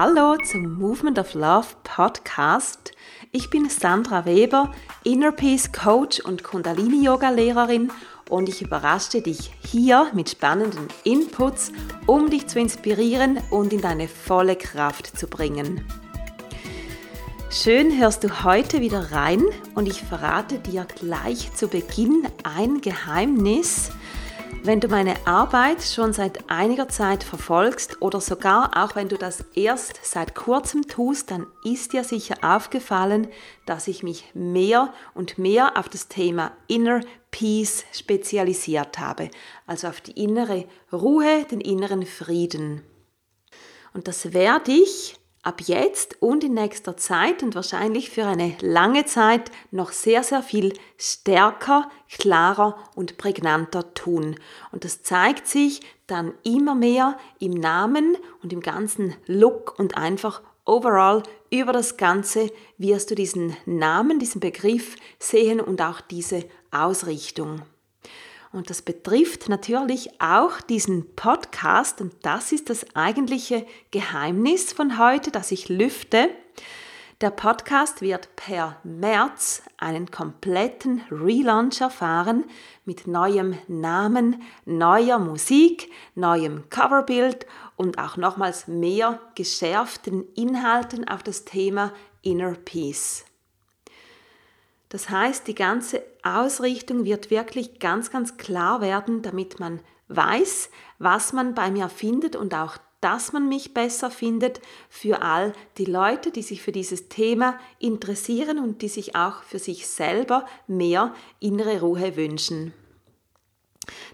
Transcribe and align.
Hallo 0.00 0.36
zum 0.36 0.78
Movement 0.78 1.18
of 1.18 1.34
Love 1.34 1.66
Podcast. 1.82 2.92
Ich 3.32 3.50
bin 3.50 3.68
Sandra 3.68 4.24
Weber, 4.24 4.72
Inner 5.02 5.32
Peace 5.32 5.72
Coach 5.72 6.20
und 6.20 6.44
Kundalini 6.44 7.04
Yoga 7.04 7.30
Lehrerin 7.30 7.90
und 8.30 8.48
ich 8.48 8.62
überrasche 8.62 9.22
dich 9.22 9.50
hier 9.60 10.08
mit 10.14 10.30
spannenden 10.30 10.86
Inputs, 11.02 11.72
um 12.06 12.30
dich 12.30 12.46
zu 12.46 12.60
inspirieren 12.60 13.40
und 13.50 13.72
in 13.72 13.80
deine 13.80 14.06
volle 14.06 14.54
Kraft 14.54 15.18
zu 15.18 15.26
bringen. 15.26 15.84
Schön 17.50 17.98
hörst 17.98 18.22
du 18.22 18.44
heute 18.44 18.80
wieder 18.80 19.10
rein 19.10 19.42
und 19.74 19.88
ich 19.88 20.00
verrate 20.04 20.60
dir 20.60 20.84
gleich 20.84 21.52
zu 21.54 21.66
Beginn 21.66 22.28
ein 22.44 22.82
Geheimnis, 22.82 23.90
wenn 24.62 24.80
du 24.80 24.88
meine 24.88 25.14
Arbeit 25.26 25.82
schon 25.82 26.12
seit 26.12 26.50
einiger 26.50 26.88
Zeit 26.88 27.22
verfolgst 27.22 28.02
oder 28.02 28.20
sogar 28.20 28.70
auch 28.76 28.96
wenn 28.96 29.08
du 29.08 29.16
das 29.16 29.44
erst 29.54 30.00
seit 30.02 30.34
kurzem 30.34 30.86
tust, 30.88 31.30
dann 31.30 31.46
ist 31.64 31.92
dir 31.92 32.04
sicher 32.04 32.36
aufgefallen, 32.42 33.28
dass 33.66 33.88
ich 33.88 34.02
mich 34.02 34.24
mehr 34.34 34.92
und 35.14 35.38
mehr 35.38 35.76
auf 35.76 35.88
das 35.88 36.08
Thema 36.08 36.52
Inner 36.66 37.00
Peace 37.30 37.84
spezialisiert 37.92 38.98
habe, 38.98 39.30
also 39.66 39.88
auf 39.88 40.00
die 40.00 40.22
innere 40.22 40.66
Ruhe, 40.92 41.44
den 41.50 41.60
inneren 41.60 42.04
Frieden. 42.04 42.82
Und 43.92 44.08
das 44.08 44.32
werde 44.32 44.72
ich 44.72 45.17
ab 45.48 45.62
jetzt 45.62 46.20
und 46.20 46.44
in 46.44 46.52
nächster 46.52 46.98
Zeit 46.98 47.42
und 47.42 47.54
wahrscheinlich 47.54 48.10
für 48.10 48.26
eine 48.26 48.54
lange 48.60 49.06
Zeit 49.06 49.50
noch 49.70 49.92
sehr, 49.92 50.22
sehr 50.22 50.42
viel 50.42 50.74
stärker, 50.98 51.90
klarer 52.10 52.76
und 52.94 53.16
prägnanter 53.16 53.94
tun. 53.94 54.36
Und 54.72 54.84
das 54.84 55.02
zeigt 55.02 55.46
sich 55.46 55.80
dann 56.06 56.34
immer 56.44 56.74
mehr 56.74 57.16
im 57.40 57.52
Namen 57.52 58.18
und 58.42 58.52
im 58.52 58.60
ganzen 58.60 59.14
Look 59.26 59.78
und 59.78 59.96
einfach 59.96 60.42
overall 60.66 61.22
über 61.50 61.72
das 61.72 61.96
Ganze 61.96 62.50
wirst 62.76 63.10
du 63.10 63.14
diesen 63.14 63.56
Namen, 63.64 64.18
diesen 64.18 64.40
Begriff 64.40 64.96
sehen 65.18 65.62
und 65.62 65.80
auch 65.80 66.02
diese 66.02 66.44
Ausrichtung. 66.70 67.62
Und 68.52 68.70
das 68.70 68.82
betrifft 68.82 69.48
natürlich 69.48 70.20
auch 70.20 70.60
diesen 70.60 71.14
Podcast 71.14 72.00
und 72.00 72.14
das 72.22 72.52
ist 72.52 72.70
das 72.70 72.86
eigentliche 72.94 73.66
Geheimnis 73.90 74.72
von 74.72 74.98
heute, 74.98 75.30
das 75.30 75.52
ich 75.52 75.68
lüfte. 75.68 76.30
Der 77.20 77.30
Podcast 77.30 78.00
wird 78.00 78.36
per 78.36 78.76
März 78.84 79.62
einen 79.76 80.08
kompletten 80.10 81.02
Relaunch 81.10 81.80
erfahren 81.80 82.44
mit 82.84 83.08
neuem 83.08 83.58
Namen, 83.66 84.40
neuer 84.64 85.18
Musik, 85.18 85.90
neuem 86.14 86.70
Coverbild 86.70 87.44
und 87.74 87.98
auch 87.98 88.16
nochmals 88.16 88.68
mehr 88.68 89.20
geschärften 89.34 90.32
Inhalten 90.34 91.08
auf 91.08 91.24
das 91.24 91.44
Thema 91.44 91.92
Inner 92.22 92.52
Peace. 92.52 93.24
Das 94.88 95.10
heißt, 95.10 95.46
die 95.46 95.54
ganze 95.54 96.02
Ausrichtung 96.22 97.04
wird 97.04 97.30
wirklich 97.30 97.78
ganz, 97.78 98.10
ganz 98.10 98.36
klar 98.36 98.80
werden, 98.80 99.22
damit 99.22 99.60
man 99.60 99.80
weiß, 100.08 100.70
was 100.98 101.32
man 101.32 101.54
bei 101.54 101.70
mir 101.70 101.88
findet 101.88 102.36
und 102.36 102.54
auch, 102.54 102.78
dass 103.00 103.32
man 103.32 103.48
mich 103.48 103.74
besser 103.74 104.10
findet 104.10 104.60
für 104.88 105.22
all 105.22 105.52
die 105.76 105.84
Leute, 105.84 106.32
die 106.32 106.42
sich 106.42 106.62
für 106.62 106.72
dieses 106.72 107.08
Thema 107.08 107.58
interessieren 107.78 108.58
und 108.58 108.82
die 108.82 108.88
sich 108.88 109.14
auch 109.14 109.42
für 109.42 109.58
sich 109.58 109.86
selber 109.86 110.46
mehr 110.66 111.14
innere 111.38 111.80
Ruhe 111.80 112.16
wünschen. 112.16 112.72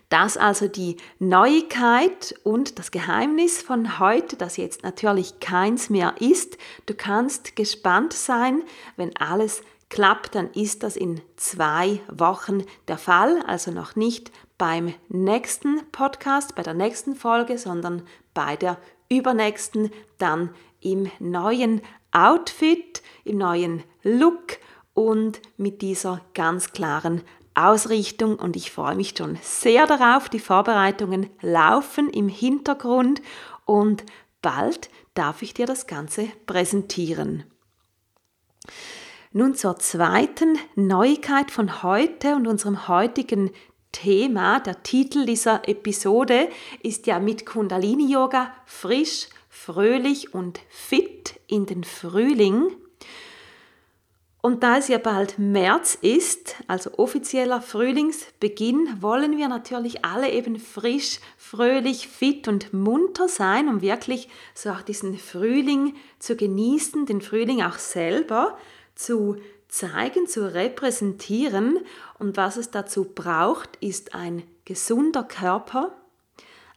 Das 0.09 0.37
also 0.37 0.69
die 0.69 0.97
Neuigkeit 1.19 2.35
und 2.45 2.79
das 2.79 2.91
Geheimnis 2.91 3.63
von 3.63 3.99
heute, 3.99 4.37
das 4.37 4.57
jetzt 4.57 4.83
natürlich 4.83 5.41
keins 5.41 5.91
mehr 5.91 6.15
ist. 6.21 6.59
Du 6.87 6.95
kannst 6.95 7.57
gespannt 7.57 8.13
sein, 8.13 8.63
wenn 8.97 9.17
alles 9.17 9.63
klappt, 9.95 10.35
dann 10.35 10.51
ist 10.55 10.83
das 10.83 10.97
in 10.97 11.21
zwei 11.37 12.01
Wochen 12.09 12.65
der 12.89 12.99
Fall, 12.99 13.41
also 13.47 13.71
noch 13.71 13.95
nicht 13.95 14.33
beim 14.59 14.93
nächsten 15.09 15.89
Podcast, 15.93 16.57
bei 16.57 16.65
der 16.65 16.75
nächsten 16.75 17.15
Folge, 17.15 17.59
sondern 17.59 18.03
bei 18.35 18.57
der 18.57 18.77
übernächsten, 19.09 19.93
dann 20.19 20.51
im 20.81 21.09
neuen 21.21 21.81
Outfit, 22.11 23.03
im 23.23 23.39
neuen 23.39 23.85
Look 24.03 24.59
und 24.95 25.41
mit 25.59 25.81
dieser 25.81 26.21
ganz 26.35 26.73
klaren 26.73 27.23
Ausrichtung 27.55 28.35
und 28.35 28.57
ich 28.57 28.73
freue 28.73 28.97
mich 28.97 29.15
schon 29.17 29.39
sehr 29.43 29.87
darauf. 29.87 30.29
Die 30.29 30.41
Vorbereitungen 30.41 31.31
laufen 31.41 32.11
im 32.11 32.29
Hintergrund 32.29 33.23
und 33.65 34.03
bald 34.43 34.91
darf 35.15 35.43
ich 35.43 35.55
dir 35.55 35.67
das 35.67 35.87
Ganze 35.87 36.27
präsentieren. 36.47 37.45
Nun 39.37 39.57
zur 39.57 39.81
zweiten 39.81 40.61
Neuigkeit 40.77 41.51
von 41.51 41.83
heute 41.83 42.37
und 42.37 42.47
unserem 42.47 42.87
heutigen 42.87 43.51
Thema. 43.91 44.61
Der 44.61 44.85
Titel 44.85 45.27
dieser 45.27 45.69
Episode 45.69 46.49
ist 46.85 47.09
ja 47.09 47.19
mit 47.19 47.45
Kundalini 47.45 48.13
Yoga 48.13 48.55
frisch, 48.65 49.27
fröhlich 49.49 50.35
und 50.35 50.61
fit 50.69 51.41
in 51.49 51.67
den 51.67 51.83
Frühling. 51.83 52.77
Und 54.41 54.63
da 54.63 54.79
es 54.79 54.87
ja 54.87 54.99
bald 54.99 55.37
März 55.37 55.99
ist, 56.01 56.55
also 56.69 56.97
offizieller 56.97 57.61
Frühlingsbeginn, 57.61 58.99
wollen 59.01 59.37
wir 59.37 59.49
natürlich 59.49 60.05
alle 60.05 60.31
eben 60.31 60.61
frisch, 60.61 61.19
fröhlich, 61.37 62.07
fit 62.07 62.47
und 62.47 62.73
munter 62.73 63.27
sein, 63.27 63.69
um 63.69 63.81
wirklich 63.81 64.29
so 64.55 64.71
auch 64.71 64.83
diesen 64.83 65.19
Frühling 65.19 65.97
zu 66.21 66.37
genießen, 66.37 67.07
den 67.07 67.21
Frühling 67.21 67.63
auch 67.63 67.79
selber 67.79 68.57
zu 68.95 69.37
zeigen, 69.69 70.27
zu 70.27 70.53
repräsentieren. 70.55 71.79
Und 72.19 72.37
was 72.37 72.57
es 72.57 72.71
dazu 72.71 73.05
braucht, 73.05 73.77
ist 73.81 74.15
ein 74.15 74.43
gesunder 74.65 75.25
Körper, 75.25 75.93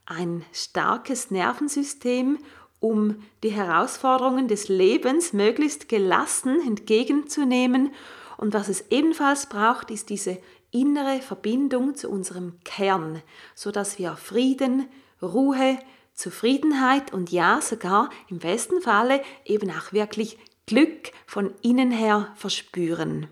ein 0.05 0.43
starkes 0.51 1.31
Nervensystem, 1.31 2.39
um 2.79 3.23
die 3.43 3.51
Herausforderungen 3.51 4.47
des 4.47 4.67
Lebens 4.67 5.33
möglichst 5.33 5.89
gelassen 5.89 6.61
entgegenzunehmen. 6.65 7.93
Und 8.37 8.53
was 8.53 8.67
es 8.67 8.85
ebenfalls 8.91 9.47
braucht, 9.47 9.89
ist 9.89 10.09
diese 10.09 10.37
innere 10.71 11.21
Verbindung 11.21 11.95
zu 11.95 12.09
unserem 12.09 12.59
Kern, 12.63 13.21
so 13.55 13.71
dass 13.71 13.97
wir 13.97 14.15
Frieden, 14.15 14.87
Ruhe, 15.21 15.79
Zufriedenheit 16.13 17.13
und 17.13 17.31
ja 17.31 17.61
sogar 17.61 18.09
im 18.27 18.39
besten 18.39 18.81
Falle 18.81 19.21
eben 19.45 19.69
auch 19.71 19.93
wirklich 19.93 20.37
Glück 20.67 21.11
von 21.25 21.53
innen 21.61 21.91
her 21.91 22.33
verspüren. 22.35 23.27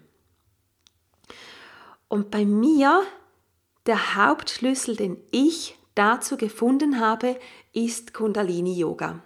Und 2.08 2.32
bei 2.32 2.46
mir, 2.46 3.04
der 3.86 4.16
Hauptschlüssel, 4.16 4.96
den 4.96 5.18
ich 5.32 5.78
dazu 5.96 6.38
gefunden 6.38 7.00
habe, 7.00 7.38
ist 7.74 8.14
Kundalini 8.14 8.80
Yoga. 8.80 9.22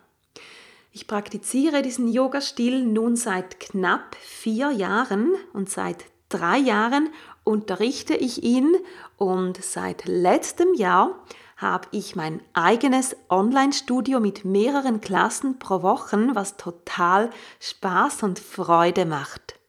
Ich 0.91 1.06
praktiziere 1.06 1.83
diesen 1.83 2.11
Yoga-Stil 2.11 2.83
nun 2.83 3.15
seit 3.15 3.59
knapp 3.59 4.15
vier 4.15 4.71
Jahren 4.71 5.35
und 5.53 5.69
seit 5.69 6.05
drei 6.29 6.57
Jahren 6.57 7.09
unterrichte 7.44 8.15
ich 8.15 8.44
ihn 8.44 8.75
und 9.17 9.63
seit 9.63 10.05
letztem 10.05 10.73
Jahr 10.73 11.23
habe 11.59 11.89
ich 11.91 12.15
mein 12.15 12.41
eigenes 12.53 13.17
Online-Studio 13.29 14.21
mit 14.21 14.45
mehreren 14.45 15.01
Klassen 15.01 15.59
pro 15.59 15.81
Woche, 15.81 16.29
was 16.33 16.56
total 16.56 17.29
Spaß 17.59 18.23
und 18.23 18.39
Freude 18.39 19.06
macht. 19.06 19.59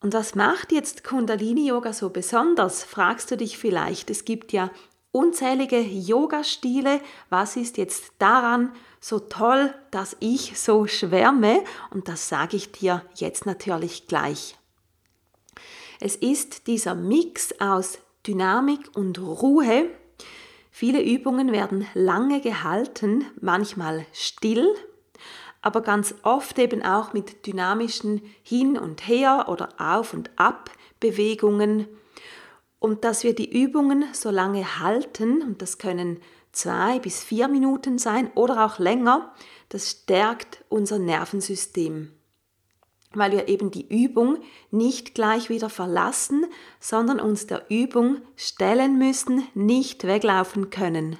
Und 0.00 0.12
was 0.12 0.34
macht 0.34 0.70
jetzt 0.70 1.04
Kundalini 1.04 1.66
Yoga 1.66 1.92
so 1.92 2.10
besonders, 2.10 2.84
fragst 2.84 3.30
du 3.30 3.36
dich 3.36 3.56
vielleicht. 3.56 4.10
Es 4.10 4.26
gibt 4.26 4.52
ja 4.52 4.70
unzählige 5.10 5.80
Yoga-Stile. 5.80 7.00
Was 7.30 7.56
ist 7.56 7.78
jetzt 7.78 8.12
daran 8.18 8.70
so 9.00 9.18
toll, 9.18 9.74
dass 9.90 10.16
ich 10.20 10.60
so 10.60 10.86
schwärme? 10.86 11.64
Und 11.90 12.08
das 12.08 12.28
sage 12.28 12.58
ich 12.58 12.70
dir 12.72 13.02
jetzt 13.16 13.46
natürlich 13.46 14.06
gleich. 14.06 14.56
Es 15.98 16.14
ist 16.14 16.66
dieser 16.66 16.94
Mix 16.94 17.58
aus 17.58 17.98
Dynamik 18.26 18.90
und 18.94 19.18
Ruhe, 19.18 19.90
Viele 20.70 21.02
Übungen 21.02 21.52
werden 21.52 21.86
lange 21.94 22.40
gehalten, 22.40 23.26
manchmal 23.40 24.06
still, 24.12 24.74
aber 25.62 25.80
ganz 25.80 26.14
oft 26.22 26.58
eben 26.58 26.82
auch 26.82 27.12
mit 27.12 27.46
dynamischen 27.46 28.22
Hin 28.42 28.78
und 28.78 29.06
Her 29.08 29.46
oder 29.48 29.70
Auf 29.78 30.14
und 30.14 30.30
Ab 30.36 30.70
Bewegungen. 31.00 31.88
Und 32.78 33.04
dass 33.04 33.24
wir 33.24 33.34
die 33.34 33.50
Übungen 33.62 34.04
so 34.12 34.30
lange 34.30 34.78
halten, 34.78 35.42
und 35.42 35.62
das 35.62 35.78
können 35.78 36.20
zwei 36.52 36.98
bis 37.00 37.24
vier 37.24 37.48
Minuten 37.48 37.98
sein 37.98 38.30
oder 38.34 38.64
auch 38.64 38.78
länger, 38.78 39.34
das 39.68 39.90
stärkt 39.90 40.64
unser 40.68 40.98
Nervensystem 40.98 42.12
weil 43.12 43.32
wir 43.32 43.48
eben 43.48 43.70
die 43.70 43.86
Übung 43.88 44.38
nicht 44.70 45.14
gleich 45.14 45.48
wieder 45.48 45.70
verlassen, 45.70 46.46
sondern 46.80 47.20
uns 47.20 47.46
der 47.46 47.64
Übung 47.70 48.18
stellen 48.36 48.98
müssen, 48.98 49.46
nicht 49.54 50.04
weglaufen 50.04 50.70
können. 50.70 51.18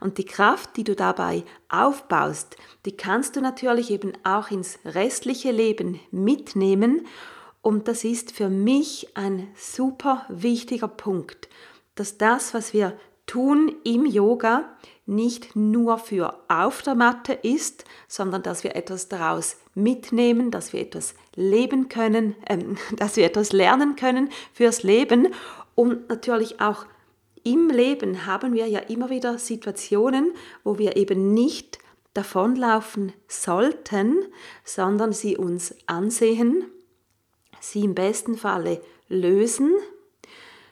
Und 0.00 0.18
die 0.18 0.24
Kraft, 0.24 0.76
die 0.76 0.84
du 0.84 0.96
dabei 0.96 1.44
aufbaust, 1.68 2.56
die 2.86 2.96
kannst 2.96 3.36
du 3.36 3.40
natürlich 3.40 3.90
eben 3.90 4.12
auch 4.24 4.50
ins 4.50 4.78
restliche 4.84 5.50
Leben 5.50 6.00
mitnehmen. 6.10 7.06
Und 7.60 7.86
das 7.86 8.04
ist 8.04 8.32
für 8.32 8.48
mich 8.48 9.14
ein 9.14 9.48
super 9.54 10.24
wichtiger 10.28 10.88
Punkt, 10.88 11.48
dass 11.94 12.16
das, 12.16 12.54
was 12.54 12.72
wir 12.72 12.98
tun 13.26 13.76
im 13.84 14.06
Yoga, 14.06 14.64
nicht 15.04 15.54
nur 15.54 15.98
für 15.98 16.40
auf 16.48 16.82
der 16.82 16.94
Matte 16.94 17.32
ist, 17.32 17.84
sondern 18.08 18.42
dass 18.42 18.64
wir 18.64 18.76
etwas 18.76 19.08
daraus 19.08 19.56
mitnehmen, 19.82 20.50
dass 20.50 20.72
wir 20.72 20.80
etwas 20.80 21.14
leben 21.34 21.88
können, 21.88 22.34
äh, 22.46 22.58
dass 22.96 23.16
wir 23.16 23.24
etwas 23.24 23.52
lernen 23.52 23.96
können 23.96 24.30
fürs 24.52 24.82
Leben 24.82 25.28
und 25.74 26.08
natürlich 26.08 26.60
auch 26.60 26.86
im 27.42 27.70
Leben 27.70 28.26
haben 28.26 28.52
wir 28.52 28.66
ja 28.66 28.80
immer 28.80 29.08
wieder 29.08 29.38
Situationen, 29.38 30.34
wo 30.62 30.78
wir 30.78 30.96
eben 30.96 31.32
nicht 31.32 31.78
davonlaufen 32.12 33.12
sollten, 33.28 34.18
sondern 34.64 35.12
sie 35.12 35.36
uns 35.36 35.74
ansehen, 35.86 36.66
sie 37.60 37.84
im 37.84 37.94
besten 37.94 38.36
Falle 38.36 38.82
lösen, 39.08 39.72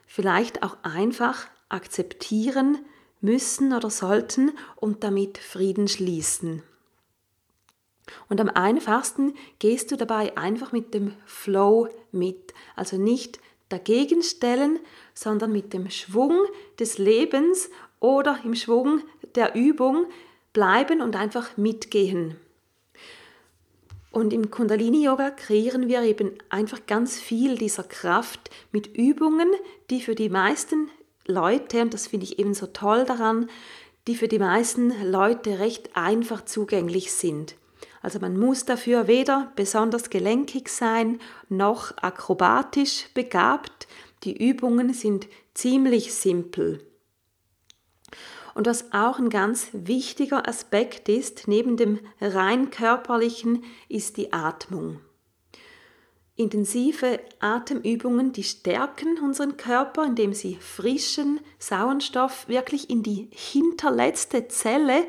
vielleicht 0.06 0.62
auch 0.62 0.76
einfach 0.82 1.46
akzeptieren 1.69 2.78
müssen 3.20 3.72
oder 3.72 3.90
sollten 3.90 4.52
und 4.76 5.05
damit 5.05 5.38
Frieden 5.38 5.88
schließen. 5.88 6.62
Und 8.28 8.40
am 8.40 8.49
einfachsten 8.49 9.34
gehst 9.58 9.90
du 9.90 9.96
dabei 9.96 10.37
einfach 10.37 10.72
mit 10.72 10.94
dem 10.94 11.12
Flow 11.26 11.88
mit, 12.12 12.55
also 12.76 12.96
nicht 12.96 13.38
dagegen 13.69 14.22
stellen, 14.22 14.78
sondern 15.14 15.52
mit 15.52 15.72
dem 15.72 15.90
Schwung 15.90 16.38
des 16.78 16.99
Lebens 16.99 17.70
oder 18.00 18.38
im 18.44 18.55
Schwung 18.55 19.02
der 19.34 19.55
Übung 19.55 20.06
bleiben 20.52 21.02
und 21.02 21.16
einfach 21.16 21.56
mitgehen. 21.56 22.37
Und 24.10 24.32
im 24.32 24.50
Kundalini-Yoga 24.50 25.31
kreieren 25.31 25.88
wir 25.88 26.02
eben 26.02 26.32
einfach 26.49 26.87
ganz 26.87 27.20
viel 27.20 27.56
dieser 27.56 27.84
Kraft 27.84 28.50
mit 28.72 28.96
Übungen, 28.96 29.49
die 29.90 30.00
für 30.00 30.14
die 30.14 30.31
meisten 30.31 30.90
Leute, 31.26 31.82
und 31.82 31.93
das 31.93 32.06
finde 32.06 32.25
ich 32.25 32.38
eben 32.38 32.55
so 32.55 32.66
toll 32.66 33.05
daran, 33.05 33.50
die 34.06 34.16
für 34.16 34.28
die 34.28 34.38
meisten 34.38 34.93
Leute 35.10 35.58
recht 35.58 35.94
einfach 35.94 36.44
zugänglich 36.46 37.12
sind. 37.12 37.55
Also 38.08 38.20
man 38.20 38.38
muss 38.38 38.64
dafür 38.64 39.06
weder 39.06 39.52
besonders 39.55 40.08
gelenkig 40.08 40.70
sein 40.70 41.20
noch 41.50 41.94
akrobatisch 41.99 43.10
begabt. 43.12 43.87
Die 44.25 44.49
Übungen 44.49 44.94
sind 44.94 45.26
ziemlich 45.52 46.14
simpel. 46.14 46.82
Und 48.55 48.66
was 48.66 48.94
auch 48.94 49.19
ein 49.19 49.28
ganz 49.28 49.69
wichtiger 49.75 50.49
Aspekt 50.49 51.10
ist, 51.10 51.49
neben 51.49 51.76
dem 51.76 52.00
rein 52.19 52.70
körperlichen, 52.70 53.62
ist 53.90 54.16
die 54.16 54.32
Atmung. 54.32 55.00
Intensive 56.34 57.20
Atemübungen, 57.40 58.32
die 58.32 58.44
stärken 58.44 59.19
unseren 59.19 59.58
Körper, 59.58 60.06
indem 60.06 60.32
sie 60.32 60.56
frischen 60.56 61.40
Sauerstoff 61.58 62.49
wirklich 62.49 62.88
in 62.88 63.02
die 63.02 63.28
hinterletzte 63.32 64.49
Zelle 64.49 65.05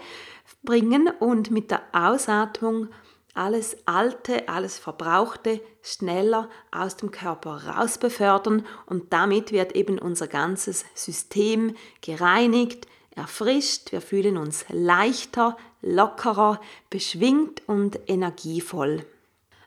bringen 0.64 1.10
und 1.20 1.52
mit 1.52 1.72
der 1.72 1.82
Ausatmung 1.94 2.90
alles 3.34 3.78
Alte, 3.86 4.50
alles 4.50 4.78
Verbrauchte 4.78 5.62
schneller 5.82 6.50
aus 6.72 6.98
dem 6.98 7.12
Körper 7.12 7.68
raus 7.68 7.98
befördern 7.98 8.66
und 8.86 9.14
damit 9.14 9.52
wird 9.52 9.76
eben 9.76 10.00
unser 10.00 10.28
ganzes 10.28 10.84
System 10.94 11.76
gereinigt, 12.02 12.88
erfrischt, 13.16 13.92
wir 13.92 14.02
fühlen 14.02 14.38
uns 14.38 14.66
leichter, 14.70 15.58
lockerer, 15.82 16.60
beschwingt 16.90 17.62
und 17.68 18.00
energievoll. 18.08 19.06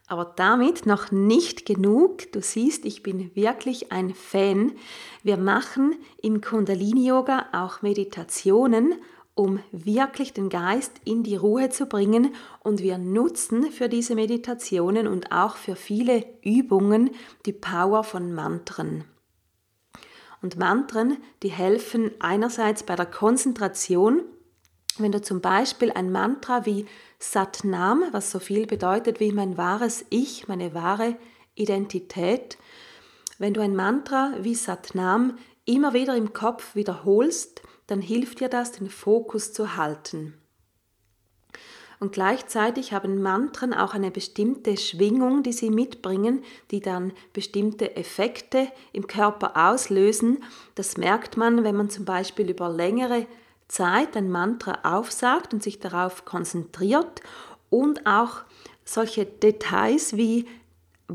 Aber 0.08 0.34
damit 0.36 0.84
noch 0.84 1.10
nicht 1.10 1.64
genug. 1.64 2.30
Du 2.32 2.42
siehst, 2.42 2.84
ich 2.84 3.02
bin 3.02 3.34
wirklich 3.34 3.92
ein 3.92 4.14
Fan. 4.14 4.72
Wir 5.22 5.38
machen 5.38 5.96
im 6.20 6.42
Kundalini 6.42 7.06
Yoga 7.06 7.46
auch 7.52 7.80
Meditationen 7.80 8.96
um 9.34 9.60
wirklich 9.70 10.32
den 10.32 10.48
Geist 10.48 10.92
in 11.04 11.22
die 11.22 11.36
Ruhe 11.36 11.70
zu 11.70 11.86
bringen. 11.86 12.34
Und 12.60 12.80
wir 12.80 12.98
nutzen 12.98 13.70
für 13.70 13.88
diese 13.88 14.14
Meditationen 14.14 15.06
und 15.06 15.32
auch 15.32 15.56
für 15.56 15.76
viele 15.76 16.24
Übungen 16.42 17.10
die 17.46 17.52
Power 17.52 18.04
von 18.04 18.32
Mantren. 18.32 19.04
Und 20.42 20.58
Mantren, 20.58 21.18
die 21.42 21.50
helfen 21.50 22.10
einerseits 22.18 22.82
bei 22.82 22.96
der 22.96 23.06
Konzentration, 23.06 24.22
wenn 24.98 25.12
du 25.12 25.22
zum 25.22 25.40
Beispiel 25.40 25.92
ein 25.92 26.10
Mantra 26.10 26.66
wie 26.66 26.86
Satnam, 27.18 28.04
was 28.10 28.30
so 28.30 28.40
viel 28.40 28.66
bedeutet 28.66 29.20
wie 29.20 29.32
mein 29.32 29.56
wahres 29.56 30.04
Ich, 30.10 30.48
meine 30.48 30.74
wahre 30.74 31.16
Identität, 31.54 32.58
wenn 33.38 33.54
du 33.54 33.60
ein 33.60 33.76
Mantra 33.76 34.34
wie 34.40 34.54
Satnam 34.54 35.38
immer 35.64 35.94
wieder 35.94 36.16
im 36.16 36.32
Kopf 36.32 36.74
wiederholst, 36.74 37.62
dann 37.86 38.00
hilft 38.00 38.40
dir 38.40 38.48
das, 38.48 38.72
den 38.72 38.90
Fokus 38.90 39.52
zu 39.52 39.76
halten. 39.76 40.34
Und 42.02 42.10
gleichzeitig 42.10 42.92
haben 42.92 43.22
Mantren 43.22 43.72
auch 43.72 43.94
eine 43.94 44.10
bestimmte 44.10 44.76
Schwingung, 44.76 45.44
die 45.44 45.52
sie 45.52 45.70
mitbringen, 45.70 46.42
die 46.72 46.80
dann 46.80 47.12
bestimmte 47.32 47.94
Effekte 47.94 48.66
im 48.92 49.06
Körper 49.06 49.70
auslösen. 49.70 50.42
Das 50.74 50.96
merkt 50.96 51.36
man, 51.36 51.62
wenn 51.62 51.76
man 51.76 51.90
zum 51.90 52.04
Beispiel 52.04 52.50
über 52.50 52.68
längere 52.68 53.28
Zeit 53.68 54.16
ein 54.16 54.32
Mantra 54.32 54.80
aufsagt 54.82 55.54
und 55.54 55.62
sich 55.62 55.78
darauf 55.78 56.24
konzentriert 56.24 57.20
und 57.70 58.04
auch 58.04 58.40
solche 58.84 59.24
Details 59.24 60.16
wie 60.16 60.46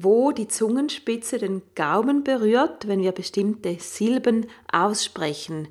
wo 0.04 0.32
die 0.32 0.48
Zungenspitze 0.48 1.40
den 1.40 1.62
Gaumen 1.76 2.24
berührt, 2.24 2.88
wenn 2.88 3.02
wir 3.02 3.12
bestimmte 3.12 3.78
Silben 3.80 4.46
aussprechen. 4.72 5.68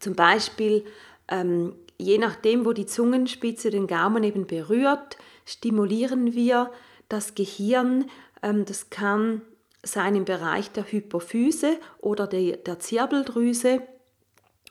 Zum 0.00 0.14
Beispiel, 0.14 0.84
ähm, 1.28 1.74
je 1.98 2.18
nachdem, 2.18 2.64
wo 2.64 2.72
die 2.72 2.86
Zungenspitze 2.86 3.70
den 3.70 3.86
Gaumen 3.86 4.24
eben 4.24 4.46
berührt, 4.46 5.18
stimulieren 5.44 6.34
wir 6.34 6.70
das 7.08 7.34
Gehirn. 7.34 8.06
Ähm, 8.42 8.64
das 8.64 8.90
kann 8.90 9.42
sein 9.82 10.14
im 10.14 10.24
Bereich 10.24 10.70
der 10.70 10.90
Hypophyse 10.90 11.78
oder 11.98 12.26
der, 12.26 12.56
der 12.56 12.78
Zirbeldrüse. 12.78 13.82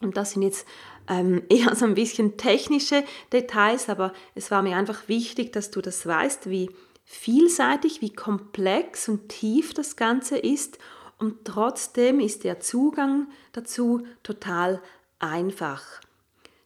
Und 0.01 0.18
das 0.18 0.32
sind 0.32 0.42
jetzt 0.42 0.66
ähm, 1.08 1.44
eher 1.50 1.75
so 1.75 1.86
ein 1.86 1.96
bisschen 1.96 2.38
technische 2.38 3.04
Details, 3.32 3.89
aber 3.89 4.13
es 4.34 4.50
war 4.50 4.63
mir 4.63 4.75
einfach 4.75 5.08
wichtig, 5.08 5.54
dass 5.54 5.72
du 5.72 5.82
das 5.82 6.06
weißt, 6.06 6.50
wie 6.50 6.70
vielseitig, 7.09 8.01
wie 8.01 8.13
komplex 8.13 9.07
und 9.07 9.29
tief 9.29 9.73
das 9.73 9.95
Ganze 9.95 10.37
ist. 10.37 10.77
Und 11.17 11.45
trotzdem 11.45 12.19
ist 12.19 12.43
der 12.43 12.59
Zugang 12.59 13.27
dazu 13.53 14.05
total 14.23 14.81
einfach. 15.17 15.83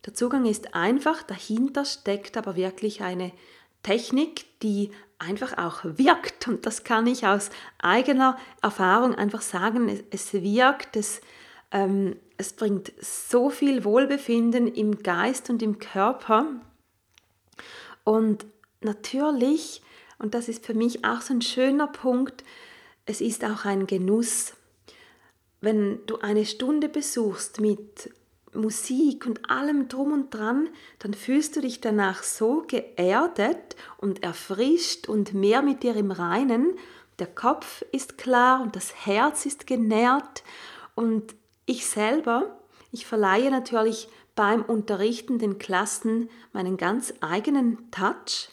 Der 0.05 0.15
Zugang 0.15 0.45
ist 0.45 0.74
einfach, 0.74 1.21
dahinter 1.21 1.86
steckt 1.86 2.36
aber 2.38 2.55
wirklich 2.55 3.03
eine 3.03 3.31
Technik, 3.83 4.60
die 4.62 4.89
einfach 5.19 5.60
auch 5.60 5.81
wirkt. 5.83 6.48
Und 6.48 6.65
das 6.65 6.83
kann 6.83 7.05
ich 7.05 7.27
aus 7.27 7.51
eigener 7.77 8.36
Erfahrung 8.63 9.13
einfach 9.13 9.41
sagen. 9.41 9.88
Es, 9.89 10.03
es 10.10 10.33
wirkt, 10.33 10.95
es, 10.95 11.21
ähm, 11.71 12.15
es 12.38 12.53
bringt 12.53 12.91
so 13.00 13.51
viel 13.51 13.86
Wohlbefinden 13.86 14.67
im 14.67 15.03
Geist 15.03 15.51
und 15.51 15.62
im 15.62 15.77
Körper. 15.77 16.48
Und 18.03 18.48
natürlich, 18.81 19.83
und 20.22 20.36
das 20.36 20.48
ist 20.48 20.66
für 20.66 20.74
mich 20.74 21.04
auch 21.04 21.22
so 21.22 21.34
ein 21.34 21.42
schöner 21.42 21.88
Punkt, 21.88 22.44
es 23.06 23.22
ist 23.22 23.44
auch 23.44 23.66
ein 23.66 23.88
Genuss. 23.88 24.54
Wenn 25.60 26.00
du 26.06 26.20
eine 26.20 26.46
Stunde 26.46 26.90
besuchst 26.90 27.60
mit 27.60 28.12
Musik 28.54 29.25
und 29.25 29.50
allem 29.50 29.88
drum 29.88 30.12
und 30.12 30.34
dran, 30.34 30.70
dann 31.00 31.13
fühlst 31.13 31.56
du 31.56 31.62
dich 31.62 31.82
danach 31.82 32.24
so 32.24 32.63
geerdet 32.68 33.75
und 33.98 34.24
erfrischt 34.24 35.08
und 35.10 35.34
mehr 35.34 35.62
mit 35.62 35.84
dir 35.84 35.96
im 35.96 36.12
Reinen. 36.12 36.74
Der 37.20 37.28
Kopf 37.28 37.84
ist 37.92 38.18
klar 38.18 38.62
und 38.62 38.75
das 38.75 39.06
Herz 39.06 39.46
ist 39.46 39.68
genährt 39.68 40.44
und 40.96 41.34
ich 41.66 41.86
selber, 41.86 42.60
ich 42.92 43.06
verleihe 43.06 43.50
natürlich 43.50 44.10
beim 44.36 44.63
Unterrichten 44.63 45.40
den 45.40 45.58
Klassen 45.58 46.30
meinen 46.54 46.78
ganz 46.78 47.13
eigenen 47.22 47.90
Touch. 47.92 48.50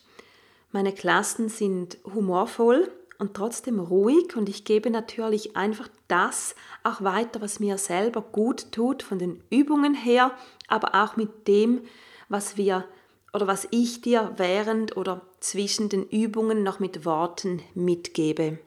Meine 0.70 0.92
Klassen 0.92 1.48
sind 1.48 1.98
humorvoll, 2.04 2.90
und 3.18 3.34
trotzdem 3.34 3.80
ruhig 3.80 4.36
und 4.36 4.48
ich 4.48 4.64
gebe 4.64 4.90
natürlich 4.90 5.56
einfach 5.56 5.88
das 6.06 6.54
auch 6.84 7.02
weiter, 7.02 7.40
was 7.40 7.60
mir 7.60 7.76
selber 7.76 8.22
gut 8.22 8.70
tut 8.72 9.02
von 9.02 9.18
den 9.18 9.42
Übungen 9.50 9.94
her, 9.94 10.32
aber 10.68 10.94
auch 10.94 11.16
mit 11.16 11.48
dem, 11.48 11.82
was 12.28 12.56
wir 12.56 12.84
oder 13.32 13.46
was 13.46 13.68
ich 13.70 14.00
dir 14.00 14.32
während 14.36 14.96
oder 14.96 15.22
zwischen 15.40 15.88
den 15.88 16.04
Übungen 16.08 16.62
noch 16.62 16.78
mit 16.78 17.04
Worten 17.04 17.60
mitgebe. 17.74 18.58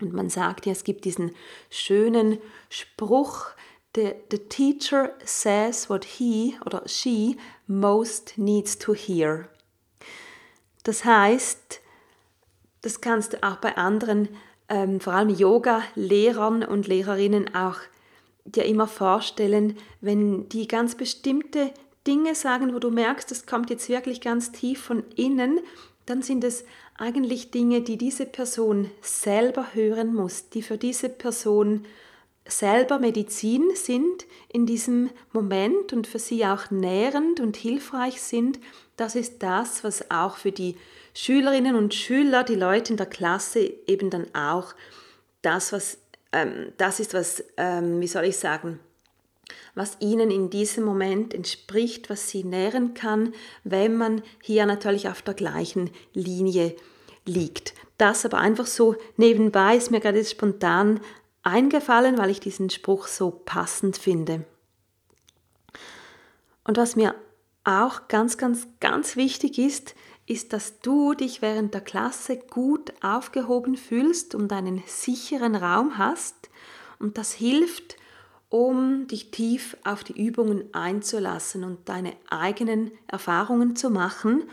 Und 0.00 0.12
man 0.12 0.30
sagt 0.30 0.66
ja, 0.66 0.72
es 0.72 0.84
gibt 0.84 1.04
diesen 1.04 1.32
schönen 1.70 2.38
Spruch, 2.70 3.46
the, 3.94 4.14
the 4.30 4.38
teacher 4.38 5.14
says 5.24 5.88
what 5.88 6.04
he 6.04 6.56
oder 6.64 6.82
she 6.86 7.36
most 7.66 8.36
needs 8.36 8.78
to 8.78 8.94
hear. 8.94 9.48
Das 10.86 11.04
heißt, 11.04 11.80
das 12.82 13.00
kannst 13.00 13.32
du 13.32 13.42
auch 13.42 13.56
bei 13.56 13.76
anderen, 13.76 14.28
ähm, 14.68 15.00
vor 15.00 15.14
allem 15.14 15.30
Yoga-Lehrern 15.30 16.62
und 16.62 16.86
Lehrerinnen 16.86 17.52
auch 17.56 17.78
dir 18.44 18.64
immer 18.66 18.86
vorstellen, 18.86 19.76
wenn 20.00 20.48
die 20.48 20.68
ganz 20.68 20.94
bestimmte 20.94 21.72
Dinge 22.06 22.36
sagen, 22.36 22.72
wo 22.72 22.78
du 22.78 22.92
merkst, 22.92 23.28
das 23.32 23.46
kommt 23.46 23.68
jetzt 23.68 23.88
wirklich 23.88 24.20
ganz 24.20 24.52
tief 24.52 24.80
von 24.80 25.02
innen, 25.16 25.58
dann 26.06 26.22
sind 26.22 26.44
es 26.44 26.64
eigentlich 26.96 27.50
Dinge, 27.50 27.80
die 27.80 27.98
diese 27.98 28.24
Person 28.24 28.88
selber 29.00 29.74
hören 29.74 30.14
muss, 30.14 30.50
die 30.50 30.62
für 30.62 30.78
diese 30.78 31.08
Person 31.08 31.84
selber 32.48 32.98
Medizin 32.98 33.70
sind 33.74 34.26
in 34.48 34.66
diesem 34.66 35.10
Moment 35.32 35.92
und 35.92 36.06
für 36.06 36.18
sie 36.18 36.44
auch 36.46 36.70
nährend 36.70 37.40
und 37.40 37.56
hilfreich 37.56 38.20
sind. 38.20 38.58
Das 38.96 39.14
ist 39.14 39.42
das, 39.42 39.84
was 39.84 40.10
auch 40.10 40.36
für 40.36 40.52
die 40.52 40.76
Schülerinnen 41.14 41.76
und 41.76 41.94
Schüler, 41.94 42.44
die 42.44 42.54
Leute 42.54 42.92
in 42.92 42.96
der 42.96 43.06
Klasse 43.06 43.60
eben 43.86 44.10
dann 44.10 44.26
auch 44.34 44.74
das, 45.42 45.72
was 45.72 45.98
ähm, 46.32 46.72
das 46.76 47.00
ist, 47.00 47.14
was, 47.14 47.44
ähm, 47.56 48.00
wie 48.00 48.06
soll 48.06 48.24
ich 48.24 48.36
sagen, 48.36 48.78
was 49.74 49.96
ihnen 50.00 50.30
in 50.30 50.50
diesem 50.50 50.84
Moment 50.84 51.34
entspricht, 51.34 52.10
was 52.10 52.28
sie 52.28 52.44
nähren 52.44 52.94
kann, 52.94 53.34
wenn 53.64 53.96
man 53.96 54.22
hier 54.42 54.66
natürlich 54.66 55.08
auf 55.08 55.22
der 55.22 55.34
gleichen 55.34 55.90
Linie 56.12 56.74
liegt. 57.24 57.74
Das 57.98 58.24
aber 58.24 58.38
einfach 58.38 58.66
so 58.66 58.96
nebenbei 59.16 59.76
ist 59.76 59.90
mir 59.90 60.00
gerade 60.00 60.24
spontan 60.24 61.00
eingefallen, 61.46 62.18
weil 62.18 62.30
ich 62.30 62.40
diesen 62.40 62.70
Spruch 62.70 63.06
so 63.06 63.30
passend 63.30 63.96
finde. 63.96 64.44
Und 66.64 66.76
was 66.76 66.96
mir 66.96 67.14
auch 67.64 68.08
ganz, 68.08 68.36
ganz, 68.36 68.66
ganz 68.80 69.16
wichtig 69.16 69.58
ist, 69.58 69.94
ist, 70.26 70.52
dass 70.52 70.80
du 70.80 71.14
dich 71.14 71.42
während 71.42 71.72
der 71.72 71.80
Klasse 71.80 72.36
gut 72.36 72.92
aufgehoben 73.00 73.76
fühlst 73.76 74.34
und 74.34 74.52
einen 74.52 74.82
sicheren 74.86 75.54
Raum 75.54 75.98
hast. 75.98 76.34
Und 76.98 77.16
das 77.16 77.32
hilft, 77.32 77.96
um 78.48 79.06
dich 79.06 79.30
tief 79.30 79.76
auf 79.84 80.02
die 80.02 80.20
Übungen 80.20 80.74
einzulassen 80.74 81.62
und 81.62 81.88
deine 81.88 82.14
eigenen 82.28 82.90
Erfahrungen 83.06 83.76
zu 83.76 83.90
machen. 83.90 84.44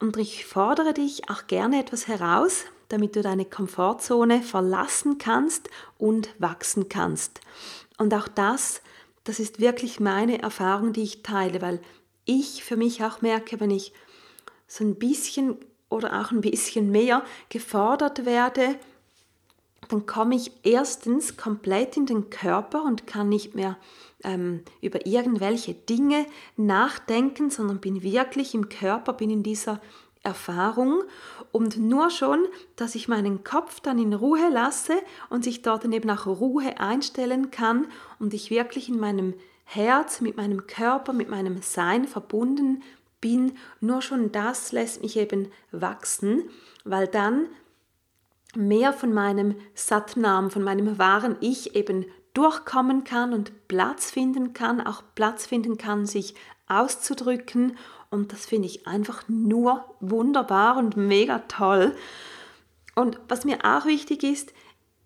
Und 0.00 0.16
ich 0.16 0.46
fordere 0.46 0.94
dich 0.94 1.28
auch 1.30 1.46
gerne 1.46 1.78
etwas 1.78 2.08
heraus, 2.08 2.64
damit 2.90 3.16
du 3.16 3.22
deine 3.22 3.46
Komfortzone 3.46 4.42
verlassen 4.42 5.16
kannst 5.16 5.70
und 5.96 6.28
wachsen 6.38 6.88
kannst. 6.88 7.40
Und 7.96 8.12
auch 8.12 8.28
das, 8.28 8.82
das 9.24 9.40
ist 9.40 9.60
wirklich 9.60 10.00
meine 10.00 10.42
Erfahrung, 10.42 10.92
die 10.92 11.02
ich 11.02 11.22
teile, 11.22 11.62
weil 11.62 11.80
ich 12.24 12.62
für 12.62 12.76
mich 12.76 13.02
auch 13.02 13.22
merke, 13.22 13.60
wenn 13.60 13.70
ich 13.70 13.92
so 14.66 14.84
ein 14.84 14.96
bisschen 14.96 15.56
oder 15.88 16.20
auch 16.20 16.30
ein 16.30 16.40
bisschen 16.40 16.90
mehr 16.90 17.24
gefordert 17.48 18.24
werde, 18.24 18.76
dann 19.88 20.06
komme 20.06 20.36
ich 20.36 20.52
erstens 20.62 21.36
komplett 21.36 21.96
in 21.96 22.06
den 22.06 22.30
Körper 22.30 22.84
und 22.84 23.06
kann 23.06 23.28
nicht 23.28 23.54
mehr 23.54 23.76
ähm, 24.22 24.62
über 24.80 25.06
irgendwelche 25.06 25.74
Dinge 25.74 26.26
nachdenken, 26.56 27.50
sondern 27.50 27.80
bin 27.80 28.02
wirklich 28.02 28.54
im 28.54 28.68
Körper, 28.68 29.12
bin 29.12 29.30
in 29.30 29.42
dieser 29.42 29.80
Erfahrung 30.22 31.02
und 31.52 31.78
nur 31.78 32.10
schon, 32.10 32.44
dass 32.76 32.94
ich 32.94 33.08
meinen 33.08 33.42
Kopf 33.42 33.80
dann 33.80 33.98
in 33.98 34.12
Ruhe 34.12 34.48
lasse 34.50 34.94
und 35.30 35.44
sich 35.44 35.62
dort 35.62 35.84
eben 35.84 36.10
auch 36.10 36.26
Ruhe 36.26 36.78
einstellen 36.78 37.50
kann 37.50 37.86
und 38.18 38.34
ich 38.34 38.50
wirklich 38.50 38.88
in 38.88 39.00
meinem 39.00 39.34
Herz, 39.64 40.20
mit 40.20 40.36
meinem 40.36 40.66
Körper, 40.66 41.12
mit 41.12 41.30
meinem 41.30 41.62
Sein 41.62 42.06
verbunden 42.06 42.82
bin, 43.20 43.56
nur 43.80 44.02
schon 44.02 44.32
das 44.32 44.72
lässt 44.72 45.02
mich 45.02 45.16
eben 45.16 45.50
wachsen, 45.70 46.48
weil 46.84 47.06
dann 47.06 47.46
mehr 48.56 48.92
von 48.92 49.12
meinem 49.12 49.54
Satnam, 49.74 50.50
von 50.50 50.62
meinem 50.62 50.98
wahren 50.98 51.36
Ich 51.40 51.76
eben 51.76 52.06
durchkommen 52.34 53.04
kann 53.04 53.32
und 53.32 53.68
Platz 53.68 54.10
finden 54.10 54.52
kann, 54.52 54.80
auch 54.80 55.02
Platz 55.14 55.46
finden 55.46 55.78
kann, 55.78 56.06
sich 56.06 56.34
auszudrücken. 56.66 57.76
Und 58.10 58.32
das 58.32 58.46
finde 58.46 58.66
ich 58.66 58.86
einfach 58.86 59.24
nur 59.28 59.84
wunderbar 60.00 60.76
und 60.76 60.96
mega 60.96 61.38
toll. 61.40 61.94
Und 62.96 63.20
was 63.28 63.44
mir 63.44 63.64
auch 63.64 63.86
wichtig 63.86 64.24
ist, 64.24 64.52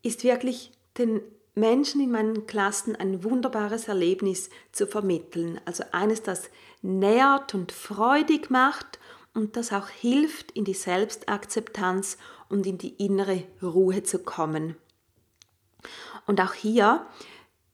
ist 0.03 0.25
wirklich 0.25 0.73
den 0.97 1.21
Menschen 1.55 2.01
in 2.01 2.11
meinen 2.11 2.47
Klassen 2.47 2.97
ein 2.97 3.23
wunderbares 3.23 3.89
Erlebnis 3.89 4.51
zu 4.73 4.87
vermitteln. 4.87 5.61
Also 5.67 5.85
eines, 5.93 6.23
das 6.23 6.51
nährt 6.83 7.55
und 7.55 7.73
freudig 7.73 8.51
macht 8.51 8.99
und 9.35 9.57
das 9.57 9.73
auch 9.73 9.89
hilft, 9.89 10.51
in 10.53 10.65
die 10.65 10.75
Selbstakzeptanz 10.75 12.19
und 12.49 12.67
in 12.67 12.79
die 12.79 12.95
innere 13.05 13.45
Ruhe 13.63 14.03
zu 14.03 14.21
kommen. 14.21 14.77
Und 16.27 16.41
auch 16.41 16.55
hier, 16.55 17.07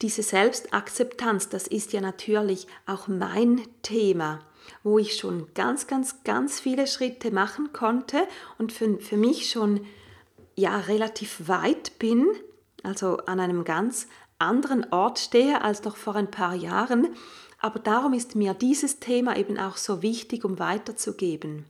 diese 0.02 0.22
Selbstakzeptanz, 0.22 1.48
das 1.48 1.66
ist 1.66 1.92
ja 1.92 2.00
natürlich 2.00 2.66
auch 2.86 3.08
mein 3.08 3.62
Thema, 3.82 4.40
wo 4.82 4.98
ich 4.98 5.16
schon 5.16 5.52
ganz, 5.54 5.86
ganz, 5.86 6.22
ganz 6.24 6.60
viele 6.60 6.86
Schritte 6.86 7.30
machen 7.30 7.72
konnte 7.72 8.26
und 8.58 8.72
für, 8.72 8.98
für 8.98 9.16
mich 9.16 9.50
schon 9.50 9.86
ja 10.56 10.78
relativ 10.78 11.48
weit 11.48 11.98
bin, 11.98 12.26
also 12.82 13.18
an 13.26 13.40
einem 13.40 13.64
ganz 13.64 14.08
anderen 14.38 14.90
Ort 14.92 15.18
stehe 15.18 15.62
als 15.62 15.84
noch 15.84 15.96
vor 15.96 16.16
ein 16.16 16.30
paar 16.30 16.54
Jahren. 16.54 17.08
Aber 17.58 17.78
darum 17.78 18.14
ist 18.14 18.36
mir 18.36 18.54
dieses 18.54 19.00
Thema 19.00 19.36
eben 19.36 19.58
auch 19.58 19.76
so 19.76 20.02
wichtig, 20.02 20.44
um 20.44 20.58
weiterzugeben. 20.58 21.66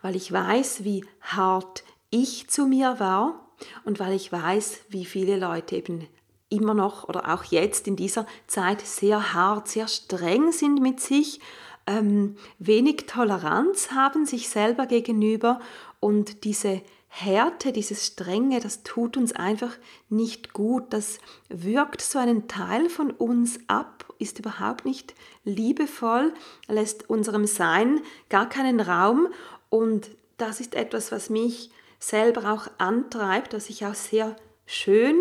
Weil 0.00 0.16
ich 0.16 0.32
weiß, 0.32 0.84
wie 0.84 1.04
hart 1.20 1.84
ich 2.10 2.48
zu 2.48 2.66
mir 2.66 2.98
war 2.98 3.50
und 3.84 4.00
weil 4.00 4.14
ich 4.14 4.32
weiß, 4.32 4.80
wie 4.88 5.04
viele 5.04 5.38
Leute 5.38 5.76
eben 5.76 6.08
immer 6.48 6.74
noch 6.74 7.08
oder 7.08 7.34
auch 7.34 7.44
jetzt 7.44 7.88
in 7.88 7.96
dieser 7.96 8.26
Zeit 8.46 8.80
sehr 8.80 9.34
hart, 9.34 9.68
sehr 9.68 9.88
streng 9.88 10.52
sind 10.52 10.80
mit 10.80 11.00
sich, 11.00 11.40
ähm, 11.86 12.36
wenig 12.58 13.06
Toleranz 13.06 13.92
haben 13.92 14.26
sich 14.26 14.48
selber 14.48 14.86
gegenüber 14.86 15.60
und 16.00 16.44
diese 16.44 16.82
Härte, 17.08 17.72
dieses 17.72 18.04
Strenge, 18.06 18.60
das 18.60 18.82
tut 18.82 19.16
uns 19.16 19.32
einfach 19.32 19.72
nicht 20.10 20.52
gut. 20.52 20.84
Das 20.90 21.18
wirkt 21.48 22.02
so 22.02 22.18
einen 22.18 22.46
Teil 22.46 22.90
von 22.90 23.10
uns 23.10 23.58
ab, 23.68 24.12
ist 24.18 24.38
überhaupt 24.38 24.84
nicht 24.84 25.14
liebevoll, 25.44 26.34
lässt 26.68 27.08
unserem 27.08 27.46
Sein 27.46 28.00
gar 28.28 28.48
keinen 28.48 28.80
Raum 28.80 29.28
und 29.70 30.10
das 30.36 30.60
ist 30.60 30.74
etwas, 30.74 31.10
was 31.10 31.30
mich 31.30 31.70
selber 31.98 32.52
auch 32.52 32.68
antreibt, 32.78 33.54
was 33.54 33.70
ich 33.70 33.86
auch 33.86 33.94
sehr 33.94 34.36
schön 34.66 35.16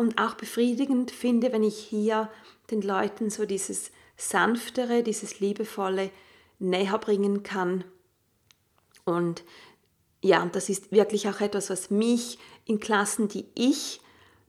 und 0.00 0.18
auch 0.18 0.34
befriedigend 0.34 1.10
finde, 1.10 1.52
wenn 1.52 1.62
ich 1.62 1.76
hier 1.76 2.30
den 2.70 2.80
Leuten 2.80 3.28
so 3.28 3.44
dieses 3.44 3.90
sanftere, 4.16 5.02
dieses 5.02 5.40
liebevolle 5.40 6.10
näher 6.58 6.96
bringen 6.96 7.42
kann. 7.42 7.84
Und 9.04 9.44
ja, 10.22 10.48
das 10.52 10.70
ist 10.70 10.90
wirklich 10.90 11.28
auch 11.28 11.40
etwas, 11.40 11.68
was 11.68 11.90
mich 11.90 12.38
in 12.64 12.80
Klassen, 12.80 13.28
die 13.28 13.44
ich 13.54 14.00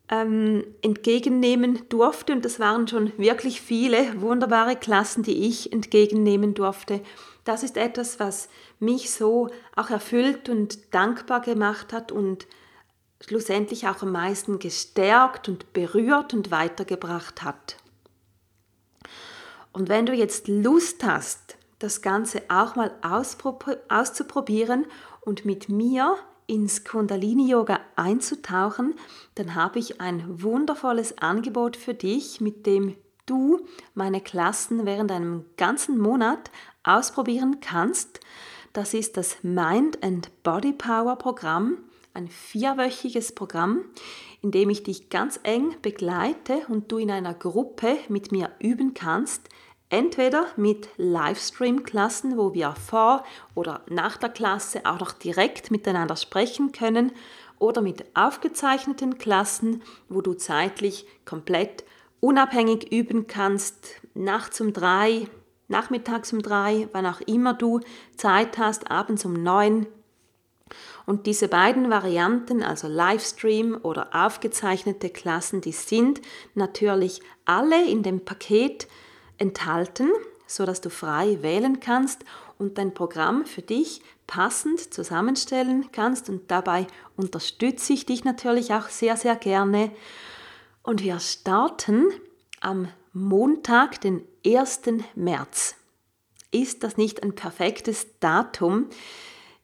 ähm, 0.09 0.63
entgegennehmen 0.81 1.83
durfte, 1.89 2.31
und 2.31 2.45
das 2.45 2.59
waren 2.61 2.87
schon 2.87 3.11
wirklich 3.17 3.59
viele 3.61 4.21
wunderbare 4.21 4.77
Klassen, 4.77 5.23
die 5.23 5.47
ich 5.47 5.73
entgegennehmen 5.73 6.53
durfte, 6.53 7.01
das 7.43 7.63
ist 7.63 7.75
etwas, 7.75 8.19
was 8.21 8.47
mich 8.79 9.11
so 9.11 9.49
auch 9.75 9.89
erfüllt 9.89 10.47
und 10.47 10.93
dankbar 10.93 11.41
gemacht 11.41 11.91
hat 11.91 12.11
und 12.13 12.47
schlussendlich 13.21 13.87
auch 13.87 14.01
am 14.01 14.11
meisten 14.11 14.59
gestärkt 14.59 15.47
und 15.47 15.73
berührt 15.73 16.33
und 16.33 16.51
weitergebracht 16.51 17.43
hat. 17.43 17.77
Und 19.71 19.87
wenn 19.89 20.05
du 20.05 20.13
jetzt 20.13 20.47
Lust 20.47 21.03
hast, 21.03 21.57
das 21.79 22.01
Ganze 22.01 22.43
auch 22.49 22.75
mal 22.75 22.91
auszuprobieren 23.01 24.85
und 25.21 25.45
mit 25.45 25.69
mir 25.69 26.17
ins 26.45 26.83
Kundalini-Yoga 26.83 27.79
einzutauchen, 27.95 28.95
dann 29.35 29.55
habe 29.55 29.79
ich 29.79 30.01
ein 30.01 30.43
wundervolles 30.43 31.17
Angebot 31.19 31.77
für 31.77 31.93
dich, 31.93 32.41
mit 32.41 32.65
dem 32.65 32.95
du 33.25 33.65
meine 33.93 34.19
Klassen 34.19 34.85
während 34.85 35.11
einem 35.11 35.45
ganzen 35.55 35.97
Monat 35.97 36.51
ausprobieren 36.83 37.61
kannst. 37.61 38.19
Das 38.73 38.93
ist 38.93 39.15
das 39.15 39.37
Mind 39.43 40.03
and 40.03 40.29
Body 40.43 40.73
Power 40.73 41.15
Programm, 41.15 41.77
ein 42.13 42.27
vierwöchiges 42.27 43.33
Programm, 43.33 43.85
in 44.41 44.51
dem 44.51 44.69
ich 44.69 44.83
dich 44.83 45.09
ganz 45.09 45.39
eng 45.43 45.75
begleite 45.81 46.61
und 46.67 46.91
du 46.91 46.97
in 46.97 47.11
einer 47.11 47.33
Gruppe 47.33 47.97
mit 48.09 48.31
mir 48.31 48.51
üben 48.59 48.93
kannst, 48.93 49.49
Entweder 49.91 50.45
mit 50.55 50.87
Livestream-Klassen, 50.95 52.37
wo 52.37 52.53
wir 52.53 52.71
vor 52.75 53.25
oder 53.55 53.81
nach 53.89 54.15
der 54.15 54.29
Klasse 54.29 54.85
auch 54.85 55.01
noch 55.01 55.11
direkt 55.11 55.69
miteinander 55.69 56.15
sprechen 56.15 56.71
können, 56.71 57.11
oder 57.59 57.81
mit 57.81 58.05
aufgezeichneten 58.15 59.17
Klassen, 59.19 59.83
wo 60.09 60.21
du 60.21 60.33
zeitlich 60.33 61.05
komplett 61.25 61.83
unabhängig 62.19 62.91
üben 62.91 63.27
kannst, 63.27 64.01
nachts 64.15 64.61
um 64.61 64.73
drei, 64.73 65.27
nachmittags 65.67 66.33
um 66.33 66.41
drei, 66.41 66.87
wann 66.91 67.05
auch 67.05 67.21
immer 67.21 67.53
du 67.53 67.81
Zeit 68.15 68.57
hast, 68.57 68.89
abends 68.89 69.25
um 69.25 69.33
neun. 69.33 69.85
Und 71.05 71.25
diese 71.25 71.47
beiden 71.47 71.89
Varianten, 71.89 72.63
also 72.63 72.87
Livestream 72.87 73.77
oder 73.81 74.09
aufgezeichnete 74.13 75.09
Klassen, 75.09 75.61
die 75.61 75.71
sind 75.71 76.21
natürlich 76.55 77.21
alle 77.45 77.89
in 77.89 78.03
dem 78.03 78.23
Paket 78.23 78.87
enthalten, 79.37 80.09
so 80.47 80.65
dass 80.65 80.81
du 80.81 80.89
frei 80.89 81.41
wählen 81.41 81.79
kannst 81.79 82.23
und 82.57 82.77
dein 82.77 82.93
Programm 82.93 83.45
für 83.45 83.61
dich 83.61 84.01
passend 84.27 84.93
zusammenstellen 84.93 85.89
kannst. 85.91 86.29
Und 86.29 86.51
dabei 86.51 86.87
unterstütze 87.17 87.93
ich 87.93 88.05
dich 88.05 88.23
natürlich 88.23 88.73
auch 88.73 88.89
sehr, 88.89 89.17
sehr 89.17 89.35
gerne. 89.35 89.91
Und 90.83 91.03
wir 91.03 91.19
starten 91.19 92.07
am 92.59 92.87
Montag, 93.13 93.99
den 94.01 94.23
1. 94.45 94.81
März. 95.15 95.75
Ist 96.51 96.83
das 96.83 96.97
nicht 96.97 97.23
ein 97.23 97.33
perfektes 97.33 98.07
Datum? 98.19 98.87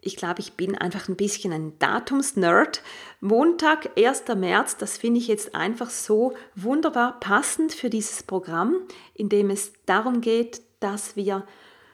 Ich 0.08 0.16
glaube, 0.16 0.40
ich 0.40 0.54
bin 0.54 0.78
einfach 0.78 1.10
ein 1.10 1.18
bisschen 1.18 1.52
ein 1.52 1.78
Datumsnerd. 1.80 2.82
Montag, 3.20 4.00
1. 4.00 4.24
März, 4.38 4.78
das 4.78 4.98
finde 4.98 5.20
ich 5.20 5.28
jetzt 5.28 5.54
einfach 5.54 5.90
so 5.90 6.34
wunderbar 6.56 7.20
passend 7.20 7.74
für 7.74 7.90
dieses 7.90 8.24
Programm, 8.24 8.78
in 9.14 9.28
dem 9.28 9.50
es 9.50 9.74
darum 9.86 10.22
geht, 10.22 10.62
dass 10.80 11.18
wir 11.18 11.46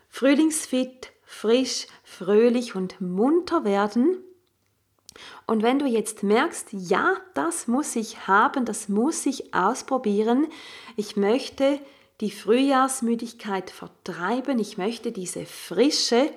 frühlingsfit, 0.09 1.11
frisch, 1.23 1.87
fröhlich 2.03 2.75
und 2.75 3.01
munter 3.01 3.65
werden. 3.65 4.19
Und 5.47 5.63
wenn 5.63 5.79
du 5.79 5.87
jetzt 5.87 6.21
merkst, 6.21 6.67
ja, 6.71 7.15
das 7.33 7.67
muss 7.67 7.95
ich 7.95 8.27
haben, 8.27 8.63
das 8.63 8.89
muss 8.89 9.25
ich 9.25 9.55
ausprobieren, 9.55 10.45
ich 10.97 11.17
möchte 11.17 11.79
die 12.21 12.31
Frühjahrsmüdigkeit 12.31 13.69
vertreiben, 13.69 14.59
ich 14.59 14.77
möchte 14.77 15.11
diese 15.11 15.45
Frische, 15.45 16.31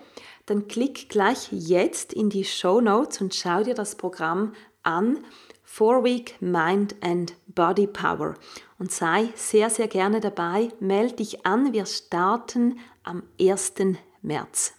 dann 0.47 0.69
klick 0.69 1.09
gleich 1.09 1.49
jetzt 1.51 2.13
in 2.13 2.31
die 2.31 2.45
Show 2.45 2.81
Notes 2.81 3.21
und 3.21 3.35
schau 3.35 3.63
dir 3.63 3.75
das 3.75 3.97
Programm 3.97 4.55
an. 4.83 5.19
Four 5.65 6.05
Week 6.05 6.37
Mind 6.41 6.95
and 7.03 7.35
Body 7.49 7.87
Power. 7.87 8.35
Und 8.79 8.93
sei 8.93 9.29
sehr, 9.35 9.69
sehr 9.69 9.89
gerne 9.89 10.21
dabei. 10.21 10.71
Meld 10.81 11.19
dich 11.19 11.45
an. 11.45 11.73
Wir 11.73 11.85
starten 11.87 12.79
am 13.03 13.25
1. 13.41 13.75
März. 14.23 14.75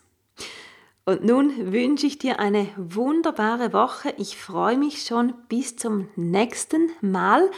Und 1.05 1.23
nun 1.23 1.71
wünsche 1.71 2.07
ich 2.07 2.17
dir 2.17 2.39
eine 2.39 2.67
wunderbare 2.77 3.73
Woche. 3.73 4.13
Ich 4.17 4.37
freue 4.37 4.77
mich 4.77 5.03
schon 5.03 5.33
bis 5.49 5.75
zum 5.75 6.09
nächsten 6.15 6.89
Mal. 7.01 7.49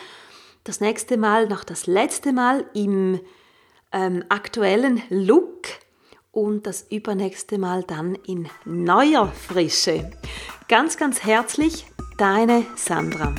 Das 0.64 0.82
nächste 0.82 1.18
Mal 1.18 1.48
noch 1.48 1.64
das 1.64 1.88
letzte 1.88 2.34
Mal 2.34 2.66
im 2.74 3.20
ähm, 3.92 4.24
aktuellen 4.30 5.02
Look 5.10 5.68
und 6.32 6.68
das 6.68 6.86
übernächste 6.90 7.58
Mal 7.58 7.84
dann 7.84 8.16
in 8.16 8.48
neuer 8.66 9.28
Frische. 9.28 10.12
Ganz, 10.68 10.98
ganz 10.98 11.24
herzlich, 11.24 11.88
deine 12.18 12.66
Sandra. 12.76 13.34